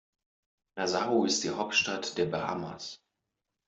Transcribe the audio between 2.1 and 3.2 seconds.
der Bahamas.